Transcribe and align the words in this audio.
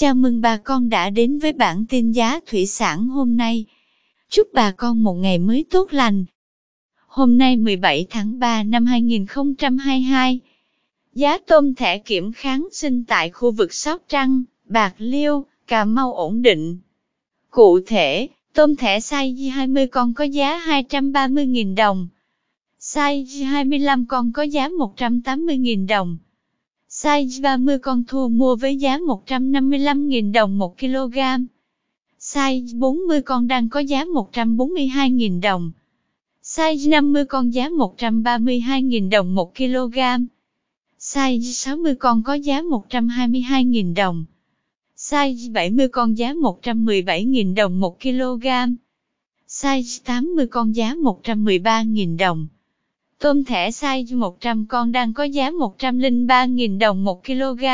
Chào 0.00 0.14
mừng 0.14 0.40
bà 0.40 0.56
con 0.56 0.88
đã 0.88 1.10
đến 1.10 1.38
với 1.38 1.52
bản 1.52 1.84
tin 1.88 2.12
giá 2.12 2.40
thủy 2.46 2.66
sản 2.66 3.08
hôm 3.08 3.36
nay. 3.36 3.64
Chúc 4.28 4.48
bà 4.52 4.70
con 4.70 5.02
một 5.02 5.14
ngày 5.14 5.38
mới 5.38 5.64
tốt 5.70 5.92
lành. 5.92 6.24
Hôm 7.06 7.38
nay 7.38 7.56
17 7.56 8.06
tháng 8.10 8.38
3 8.38 8.62
năm 8.62 8.86
2022, 8.86 10.40
giá 11.14 11.38
tôm 11.38 11.74
thẻ 11.74 11.98
kiểm 11.98 12.32
kháng 12.32 12.68
sinh 12.72 13.04
tại 13.04 13.30
khu 13.30 13.50
vực 13.50 13.72
Sóc 13.74 14.02
Trăng, 14.08 14.42
Bạc 14.64 14.94
Liêu, 14.98 15.44
Cà 15.66 15.84
Mau 15.84 16.14
ổn 16.14 16.42
định. 16.42 16.78
Cụ 17.50 17.80
thể, 17.86 18.28
tôm 18.54 18.76
thẻ 18.76 18.98
size 18.98 19.50
20 19.50 19.86
con 19.86 20.14
có 20.14 20.24
giá 20.24 20.58
230.000 20.66 21.74
đồng, 21.74 22.08
size 22.80 23.46
25 23.46 24.06
con 24.06 24.32
có 24.32 24.42
giá 24.42 24.68
180.000 24.68 25.86
đồng. 25.86 26.18
Size 26.90 27.40
30 27.42 27.78
con 27.78 28.04
thua 28.04 28.28
mua 28.28 28.56
với 28.56 28.76
giá 28.76 28.98
155.000 28.98 30.32
đồng 30.32 30.58
1 30.58 30.78
kg. 30.78 31.18
Size 32.18 32.78
40 32.78 33.22
con 33.22 33.48
đang 33.48 33.68
có 33.68 33.80
giá 33.80 34.04
142.000 34.04 35.40
đồng. 35.40 35.70
Size 36.42 36.90
50 36.90 37.24
con 37.24 37.54
giá 37.54 37.68
132.000 37.68 39.10
đồng 39.10 39.34
1 39.34 39.54
kg. 39.56 39.98
Size 40.98 41.52
60 41.52 41.94
con 41.94 42.22
có 42.22 42.34
giá 42.34 42.62
122.000 42.62 43.94
đồng. 43.94 44.24
Size 44.96 45.52
70 45.52 45.88
con 45.88 46.18
giá 46.18 46.32
117.000 46.32 47.54
đồng 47.54 47.80
1 47.80 48.00
kg. 48.00 48.46
Size 49.48 50.00
80 50.04 50.46
con 50.46 50.76
giá 50.76 50.94
113.000 50.94 52.16
đồng. 52.18 52.46
Tôm 53.20 53.44
thẻ 53.44 53.70
size 53.70 54.18
100 54.18 54.66
con 54.66 54.92
đang 54.92 55.12
có 55.12 55.24
giá 55.24 55.50
103.000 55.50 56.78
đồng 56.78 57.04
1 57.04 57.24
kg. 57.24 57.64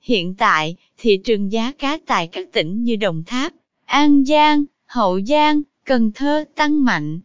Hiện 0.00 0.34
tại, 0.34 0.76
thị 0.98 1.16
trường 1.24 1.52
giá 1.52 1.72
cá 1.72 1.98
tại 2.06 2.26
các 2.26 2.52
tỉnh 2.52 2.84
như 2.84 2.96
Đồng 2.96 3.22
Tháp, 3.26 3.52
An 3.84 4.24
Giang, 4.24 4.64
Hậu 4.86 5.20
Giang, 5.20 5.62
Cần 5.84 6.12
Thơ 6.14 6.44
tăng 6.54 6.84
mạnh. 6.84 7.20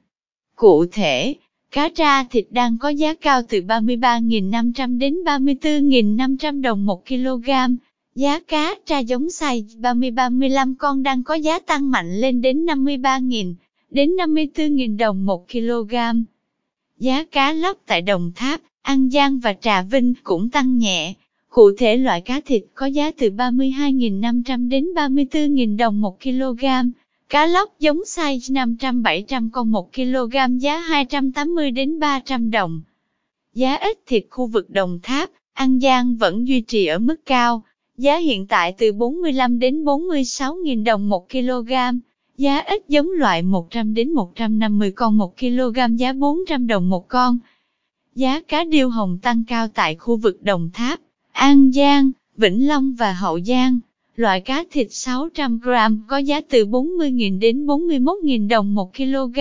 Cụ 0.56 0.86
thể, 0.92 1.36
cá 1.72 1.90
tra 1.90 2.24
thịt 2.24 2.48
đang 2.50 2.78
có 2.78 2.90
giá 2.90 3.14
cao 3.14 3.42
từ 3.50 3.62
33.500 3.62 4.98
đến 4.98 5.16
34.500 5.26 6.62
đồng 6.62 6.86
1 6.86 7.08
kg. 7.08 7.50
Giá 8.16 8.40
cá 8.40 8.76
tra 8.86 9.00
giống 9.00 9.26
size 9.26 9.82
30-35 9.82 10.76
con 10.80 11.04
đang 11.04 11.24
có 11.24 11.34
giá 11.34 11.60
tăng 11.60 11.92
mạnh 11.92 12.20
lên 12.20 12.42
đến 12.42 12.66
53.000 12.66 13.54
đến 13.92 14.10
54.000 14.10 14.98
đồng 14.98 15.26
1 15.26 15.52
kg. 15.52 15.96
Giá 17.00 17.24
cá 17.24 17.54
lóc 17.54 17.78
tại 17.86 18.02
Đồng 18.02 18.32
Tháp, 18.36 18.62
An 18.82 19.10
Giang 19.10 19.40
và 19.40 19.54
Trà 19.54 19.82
Vinh 19.82 20.14
cũng 20.24 20.50
tăng 20.50 20.78
nhẹ. 20.78 21.14
Cụ 21.50 21.72
thể 21.78 21.98
loại 21.98 22.22
cá 22.22 22.40
thịt 22.40 22.64
có 22.74 22.86
giá 22.86 23.12
từ 23.12 23.30
32.500 23.30 24.70
đến 24.70 24.86
34.000 24.96 25.78
đồng 25.78 26.02
1 26.02 26.24
kg. 26.24 26.66
Cá 27.30 27.46
lóc 27.46 27.80
giống 27.80 28.02
size 28.06 28.76
500-700 28.78 29.50
con 29.54 29.72
1 29.72 29.94
kg 29.94 30.58
giá 30.60 30.80
280 30.80 31.72
đến 31.72 32.00
300 32.00 32.52
đồng. 32.52 32.82
Giá 33.54 33.76
ít 33.76 33.98
thịt 34.06 34.26
khu 34.30 34.48
vực 34.48 34.70
Đồng 34.70 35.00
Tháp, 35.04 35.30
An 35.54 35.80
Giang 35.80 36.16
vẫn 36.16 36.48
duy 36.48 36.62
trì 36.62 36.86
ở 36.86 37.00
mức 37.00 37.26
cao. 37.26 37.64
Giá 37.98 38.18
hiện 38.18 38.48
tại 38.48 38.76
từ 38.78 38.94
45 38.94 39.60
đến 39.60 39.84
46.000 39.84 40.84
đồng 40.84 41.10
1 41.10 41.30
kg. 41.30 41.72
Giá 42.38 42.60
ít 42.60 42.84
giống 42.88 43.10
loại 43.12 43.42
100 43.42 43.94
đến 43.94 44.14
150 44.14 44.92
con 44.92 45.18
1 45.18 45.38
kg 45.40 45.96
giá 45.96 46.14
400 46.14 46.68
đồng 46.68 46.90
một 46.90 47.08
con. 47.08 47.38
Giá 48.16 48.42
cá 48.48 48.64
điêu 48.64 48.90
hồng 48.90 49.18
tăng 49.22 49.44
cao 49.48 49.68
tại 49.68 49.96
khu 49.96 50.18
vực 50.18 50.44
Đồng 50.44 50.70
Tháp, 50.74 51.00
An 51.32 51.72
Giang, 51.72 52.12
Vĩnh 52.38 52.68
Long 52.68 52.94
và 52.94 53.14
Hậu 53.14 53.40
Giang. 53.40 53.80
Loại 54.16 54.42
cá 54.42 54.64
thịt 54.72 54.88
600 54.92 55.60
g 55.60 55.70
có 56.08 56.18
giá 56.18 56.42
từ 56.50 56.66
40.000 56.66 57.40
đến 57.40 57.66
41.000 57.66 58.48
đồng 58.48 58.76
1 58.76 58.96
kg. 58.96 59.40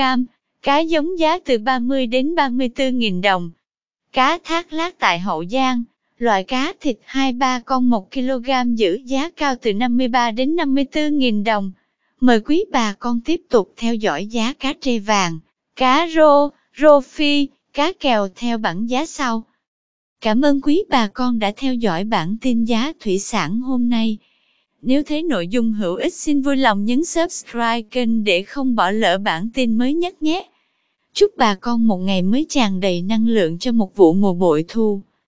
Cá 0.62 0.78
giống 0.78 1.18
giá 1.18 1.38
từ 1.38 1.58
30 1.58 2.06
đến 2.06 2.34
34.000 2.34 3.22
đồng. 3.22 3.50
Cá 4.12 4.38
thác 4.44 4.72
lát 4.72 4.98
tại 4.98 5.18
Hậu 5.18 5.44
Giang, 5.44 5.82
loại 6.18 6.44
cá 6.44 6.72
thịt 6.80 6.96
2-3 7.10 7.60
con 7.64 7.90
1 7.90 8.12
kg 8.12 8.74
giữ 8.74 9.00
giá 9.04 9.30
cao 9.30 9.54
từ 9.62 9.72
53 9.72 10.30
đến 10.30 10.56
54.000 10.56 11.44
đồng. 11.44 11.72
Mời 12.20 12.40
quý 12.40 12.64
bà 12.70 12.92
con 12.98 13.20
tiếp 13.20 13.40
tục 13.50 13.72
theo 13.76 13.94
dõi 13.94 14.26
giá 14.26 14.52
cá 14.52 14.74
trê 14.80 14.98
vàng, 14.98 15.38
cá 15.76 16.08
rô, 16.14 16.48
rô 16.78 17.00
phi, 17.00 17.48
cá 17.72 17.92
kèo 18.00 18.28
theo 18.36 18.58
bảng 18.58 18.90
giá 18.90 19.06
sau. 19.06 19.44
Cảm 20.20 20.40
ơn 20.40 20.60
quý 20.60 20.84
bà 20.88 21.08
con 21.08 21.38
đã 21.38 21.52
theo 21.56 21.74
dõi 21.74 22.04
bản 22.04 22.36
tin 22.40 22.64
giá 22.64 22.92
thủy 23.00 23.18
sản 23.18 23.60
hôm 23.60 23.88
nay. 23.88 24.18
Nếu 24.82 25.02
thấy 25.02 25.22
nội 25.22 25.48
dung 25.48 25.72
hữu 25.72 25.94
ích 25.94 26.14
xin 26.14 26.42
vui 26.42 26.56
lòng 26.56 26.84
nhấn 26.84 27.04
subscribe 27.04 27.82
kênh 27.82 28.24
để 28.24 28.42
không 28.42 28.76
bỏ 28.76 28.90
lỡ 28.90 29.18
bản 29.18 29.50
tin 29.54 29.78
mới 29.78 29.94
nhất 29.94 30.22
nhé. 30.22 30.48
Chúc 31.12 31.30
bà 31.36 31.54
con 31.54 31.86
một 31.86 31.96
ngày 31.96 32.22
mới 32.22 32.46
tràn 32.48 32.80
đầy 32.80 33.02
năng 33.02 33.26
lượng 33.26 33.58
cho 33.58 33.72
một 33.72 33.96
vụ 33.96 34.12
mùa 34.12 34.34
bội 34.34 34.64
thu. 34.68 35.00